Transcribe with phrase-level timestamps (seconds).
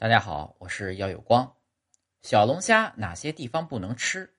[0.00, 1.58] 大家好，我是姚有光。
[2.22, 4.34] 小龙虾哪些地方不能吃？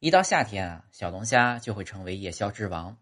[0.00, 2.98] 一到夏天啊，小龙虾就会成为夜宵之王。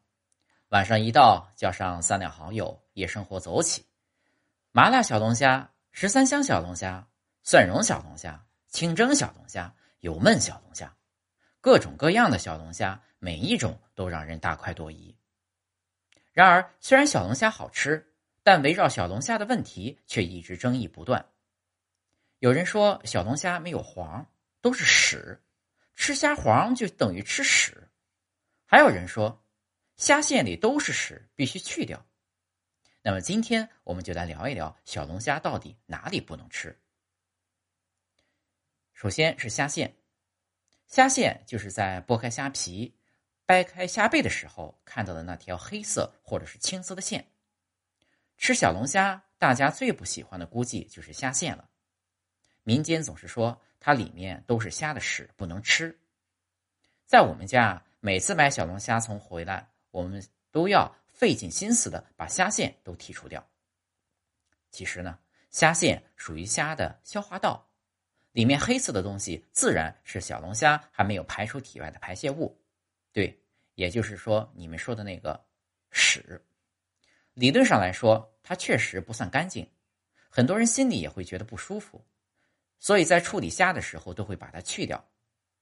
[0.68, 3.84] 晚上一到，叫上三两好友，夜生活走起。
[4.70, 7.08] 麻辣小龙虾、十三香小龙虾、
[7.42, 10.96] 蒜蓉小龙虾、清蒸小龙虾、油焖小龙虾，
[11.60, 15.18] 各种各样的小龙虾，每一种都让人大快朵颐。
[16.32, 18.14] 然而，虽然小龙虾好吃，
[18.46, 21.32] 但围绕小龙虾的问题却一直争议不断。
[22.38, 24.24] 有人说小龙虾没有黄，
[24.60, 25.42] 都是屎，
[25.96, 27.88] 吃虾黄就等于吃屎。
[28.64, 29.44] 还有人说
[29.96, 32.06] 虾线里都是屎，必须去掉。
[33.02, 36.78] 那么今天我们就来聊一聊小龙虾到底哪里不能吃。
[38.92, 39.96] 首先是虾线，
[40.86, 42.96] 虾线就是在剥开虾皮、
[43.44, 47.28] 掰开虾背的时候看到的那条黑色或者是青色的线。
[48.36, 51.68] 吃小龙虾，大家最不喜欢的估计就是虾线了。
[52.62, 55.98] 民间总是说它里面都是虾的屎，不能吃。
[57.06, 63.44] 在我们家，每次买小龙虾从回来，我们都要费尽心思的把虾线都剔除掉。
[64.70, 65.18] 其实呢，
[65.50, 67.66] 虾线属于虾的消化道，
[68.32, 72.60] 里面黑色的东西自然是小龙虾还没有排出体外的排泄物。
[73.12, 73.40] 对，
[73.76, 75.42] 也就是说你们说的那个
[75.90, 76.44] 屎。
[77.36, 79.70] 理论上来说，它确实不算干净，
[80.30, 82.02] 很多人心里也会觉得不舒服，
[82.78, 85.06] 所以在处理虾的时候都会把它去掉。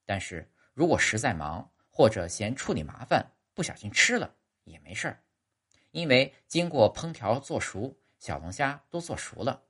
[0.07, 5.21] 但是如果实在忙或者嫌处理麻烦，不小心吃了也没事儿，
[5.91, 9.61] 因为经过烹调做熟，小龙虾都做熟了，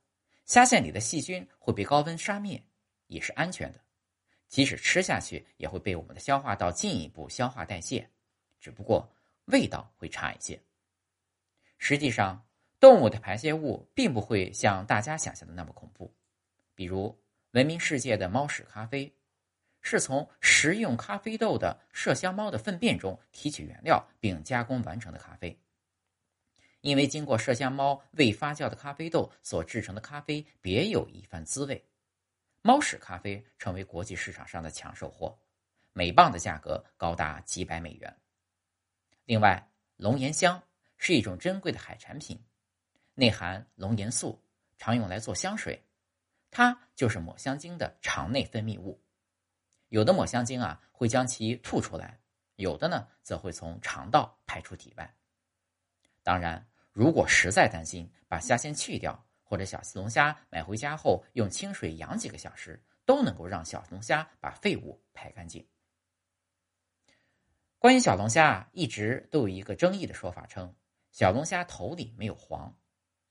[0.45, 2.63] 虾线里的细菌会被高温杀灭，
[3.07, 3.81] 也是安全的。
[4.47, 8.07] 即使吃下去，也会被我们的消化道进一步消化代谢，
[8.59, 9.11] 只不过
[9.45, 10.61] 味道会差一些。
[11.77, 12.45] 实际上，
[12.79, 16.13] 动物的排泄物并不会像大家想象的那么恐怖。
[16.73, 17.17] 比如，
[17.51, 19.13] 闻名世界的猫屎咖啡，
[19.81, 25.57] 是从食用咖啡豆的麝香猫的粪便中提取原料并加工完成的咖啡。
[26.81, 31.83] 因为经过麝香猫未发酵的咖啡豆所制成的咖啡别有一番滋味，
[32.61, 35.37] 猫屎咖啡成为国际市场上的抢手货，
[35.93, 38.15] 每磅的价格高达几百美元。
[39.25, 39.67] 另外，
[39.97, 40.61] 龙涎香。
[41.07, 42.43] 是一种珍贵的海产品，
[43.13, 44.41] 内含龙涎素，
[44.79, 45.79] 常用来做香水。
[46.49, 48.99] 它就是抹香鲸的肠内分泌物。
[49.89, 52.19] 有的抹香鲸啊会将其吐出来，
[52.55, 55.15] 有的呢则会从肠道排出体外。
[56.23, 65.63] 当然，如果实在担心，把虾线去掉，或者小龙虾买回家后用清水养几个小时，都能够让小龙虾把废物排干净。
[67.77, 70.73] 关于小龙虾，一直都有一个争议的说法，称。
[71.15, 72.77] 小龙虾头里没有黄，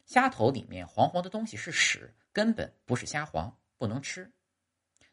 [0.07, 4.33] 虾头里面黄黄的东西是屎，根本不是虾黄，不能吃。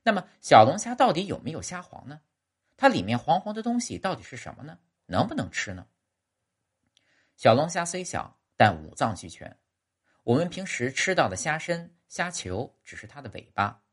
[0.03, 2.21] 那么小龙虾到底有没有虾黄呢？
[2.77, 4.79] 它里面黄黄的东西到底是什么呢？
[5.05, 5.85] 能不能吃呢？
[7.35, 9.59] 小龙虾虽小，但五脏俱全。
[10.23, 13.83] 我们平时吃到的虾身、虾球只是它的尾巴，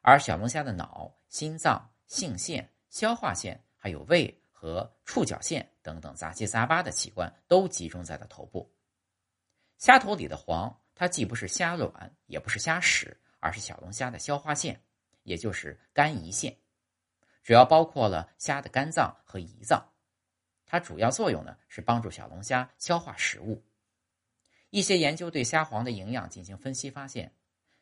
[0.00, 4.38] 而小龙虾的脑、心脏、性腺、消化腺还有胃。
[4.62, 8.72] 和触角腺等等杂七杂八的器官都集中在了头部。
[9.78, 14.80] 虾头里的黄，它既不是虾卵，也不是虾屎，而是小龙虾的消化腺，
[15.24, 16.56] 也就是肝胰腺，
[17.42, 19.84] 主要包括了虾的肝脏和胰脏。
[20.64, 23.62] 它主要作用呢是帮助小龙虾消化食物。
[24.70, 27.34] 一些研究对虾黄的营养进行分析，发现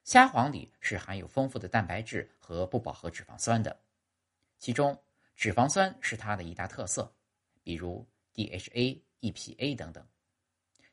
[0.02, 3.78] 虾黄里是含有丰富的蛋白质和不饱和脂肪酸的，
[4.58, 5.00] 其中。
[5.36, 7.10] 脂肪酸是它的一大特色，
[7.70, 8.04] 比如
[8.34, 10.04] DHA、EPA 等等，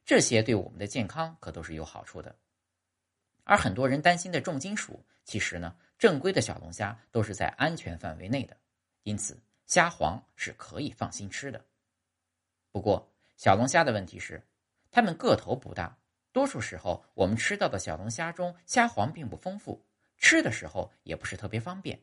[0.06, 2.38] 这些对我们的健康可都是有好处的。
[3.46, 8.56] 而很多人担心的重金属，其实呢，正规的小龙虾都是在安全范围内的，
[9.02, 11.66] 因此虾黄是可以放心吃的。
[12.72, 14.40] 不过，小龙虾的问题是，
[14.92, 15.98] 它们个头不大，
[16.32, 19.84] 多数时候我们吃到的小龙虾中虾黄并不丰富，
[20.20, 22.00] 吃的时候也不是特别方便。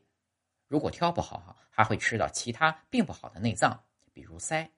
[0.67, 3.85] 如果挑不好，还会吃到其他并不好的内脏，
[4.15, 4.71] 比如鳃。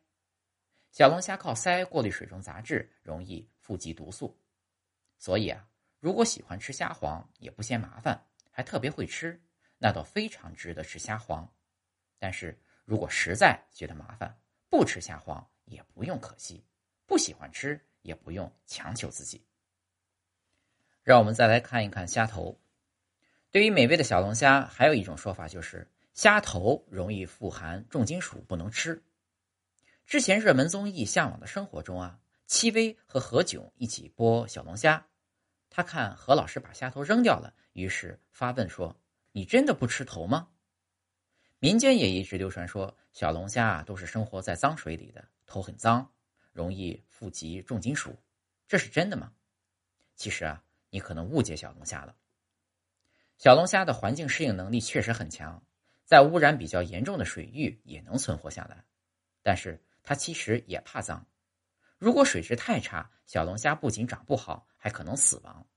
[0.92, 4.36] 小龙虾靠鳃过滤水中杂质，容易富集毒素。
[5.20, 5.70] 所以啊，
[6.00, 8.20] 如果喜欢吃虾黄，也不嫌麻烦，
[8.50, 9.40] 还特别会吃，
[9.78, 11.48] 那倒非常值得吃虾黄。
[12.18, 14.36] 但是如果实在觉得麻烦，
[14.70, 16.66] 不吃虾黄也不用可惜，
[17.06, 19.46] 不喜欢吃也不用强求自己。
[21.04, 22.60] 让我们再来看一看虾头。
[23.52, 29.04] 对于美味的小龙虾，还有一种说法就是虾头容易富含重金属，不能吃。
[30.08, 35.06] 之前热门综艺《向往的生活》中啊，戚薇和何炅一起播小龙虾，
[35.70, 38.98] 他看何老师把虾头扔掉了，于是发问说
[39.34, 40.48] ：“你真的不吃头吗？”
[41.60, 46.10] 民间也一直流传说，小龙虾啊都是生活在脏水里的，头很脏，
[46.54, 48.18] 容易富集重金属，
[48.66, 49.34] 这是真的吗？
[50.16, 52.16] 其实啊，你可能误解小龙虾了。
[53.38, 55.62] 小龙虾的环境适应能力确实很强，
[56.06, 58.86] 在污染比较严重的水域也能存活下来，
[59.44, 59.78] 但是
[60.08, 61.28] 它其实也怕脏。
[61.98, 65.68] 如果水质太差，小龙虾不仅长不好，还可能死亡，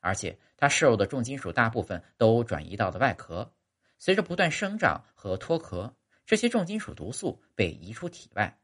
[0.00, 3.54] 而且它摄入的重金属大部分都转移到了外壳。
[3.96, 5.94] 随着不断生长和脱壳，
[6.26, 8.60] 这些重金属毒素被移出体外，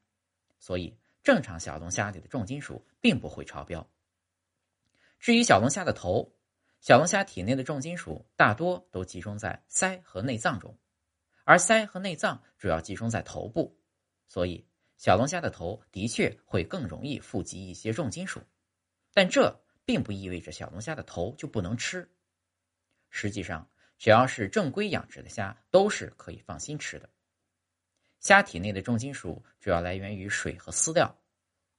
[0.59, 3.89] 所以正常小龙虾里的重金属并不会超标。
[5.21, 6.29] 至于小龙虾的头，
[6.81, 10.77] 小龙虾体内的重金属大多都集中在鳃和内脏中，
[11.45, 13.79] 而鳃和内脏主要集中在头部，
[14.27, 14.67] 所以
[15.05, 18.41] 小龙虾的头的确会更容易富集一些重金属。
[19.13, 19.55] 但这
[19.85, 22.11] 并不意味着小龙虾的头就不能吃，
[23.11, 23.69] 实际上。
[23.99, 27.07] 只要是正规养殖的虾，都是可以放心吃的。
[28.19, 31.15] 虾体内的重金属主要来源于水和饲料，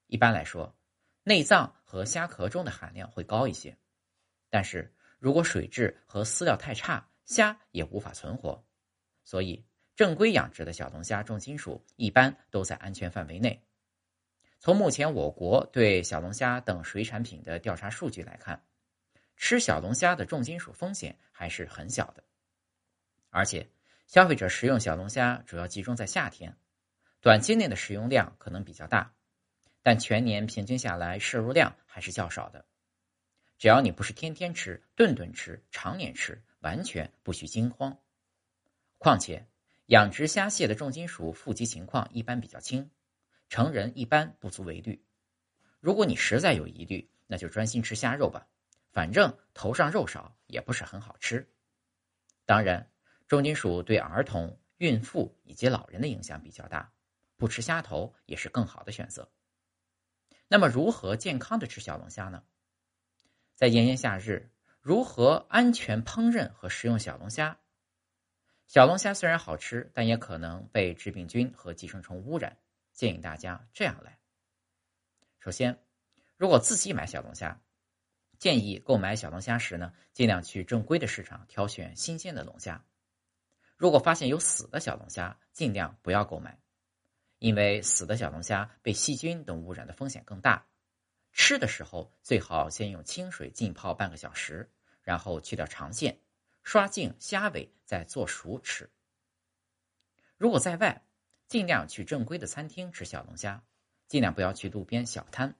[0.05, 0.77] 一般来说，
[1.23, 3.75] 内脏和虾壳中的含量会高一些。
[4.51, 8.63] 但是如果水质和饲料太差，虾也无法存活。
[9.23, 9.65] 所以，
[9.95, 13.61] 正规养殖的小龙虾重金属一般都在安全范围内。
[14.59, 18.63] 从目前我国对小龙虾等水产品的调查数据来看。
[19.37, 22.23] 吃小龙虾的重金属风险还是很小的，
[23.29, 23.67] 而且
[24.07, 26.55] 消费者食用小龙虾主要集中在夏天，
[27.19, 29.13] 短期内的食用量可能比较大，
[29.83, 32.63] 但全年平均下来摄入量还是较少的。
[33.57, 37.99] 只要你不是天天吃、顿顿吃、常年吃，完全不需惊慌。
[38.97, 39.45] 况且，
[39.87, 42.89] 养殖虾蟹的重金属富集情况一般比较轻，
[43.49, 45.05] 成人一般不足为虑。
[45.79, 48.47] 如果你实在有疑虑，那就专心吃虾肉吧。
[48.91, 51.47] 反正头上肉少也不是很好吃，
[52.45, 52.89] 当然，
[53.27, 56.91] 重金属对儿童、孕妇以及老人的影响比较大，
[57.37, 59.29] 不吃虾头也是更好的选择。
[60.47, 62.41] 那么，如何健康的吃小龙虾呢？
[63.53, 64.49] 在炎炎夏日，
[64.81, 67.59] 如何安全烹饪和食用小龙虾？
[68.67, 72.57] 小龙虾虽然好吃，但也可能被致病菌和寄生虫污染。
[72.93, 74.17] 建议大家这样来：
[75.39, 75.79] 首先，
[76.37, 77.61] 如果自己买小龙虾。
[78.37, 82.83] 建议购买小龙虾时呢，尽量去正规的市场挑选新鲜的龙虾。
[83.77, 86.59] 如果发现有死的小龙虾，尽量不要购买，
[87.39, 90.65] 因为死的小龙虾被细菌等污染的风险更大。
[91.31, 94.69] 吃的时候最好先用清水浸泡半个小时，
[95.01, 96.19] 然后去掉肠线，
[96.65, 98.89] 刷净虾尾，再做熟吃。
[100.35, 101.05] 如果在外，
[101.47, 103.63] 尽量去正规的餐厅吃小龙虾，
[104.09, 105.55] 尽量不要去路边小摊。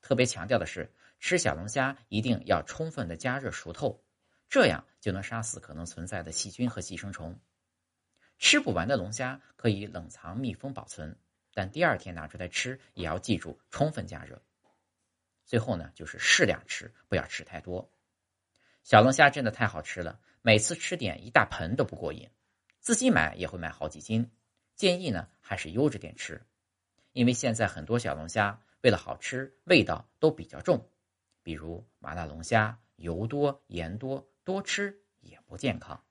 [0.00, 0.90] 特别强调的是。
[1.22, 4.02] 吃小龙虾一定要充分的加热熟透，
[4.48, 7.38] 这样就能杀死可能存在的细菌和寄生虫。
[8.38, 11.14] 吃不完的龙虾可以冷藏密封保存，
[11.52, 14.40] 但第二天拿出来吃也要记住充分加热。
[15.44, 17.92] 最后呢，就是适量吃，不要吃太多。
[18.82, 22.28] 小龙虾真的太好吃了，每次吃点一大盆都不过瘾，
[22.80, 24.30] 自己买也会买好几斤。
[24.74, 26.40] 建议呢，还是悠着点吃，
[27.12, 30.88] 因为现在很多小龙虾为了好吃，味道都比较重。
[31.42, 36.02] 比如麻辣龙虾，油多盐多，多吃也不健康。